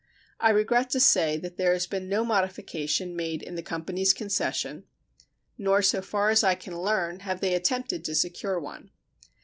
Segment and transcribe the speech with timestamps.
[0.39, 4.85] I regret to say that there has been no modification made in the company's concession,
[5.59, 8.89] nor, so far as I can learn, have they attempted to secure one.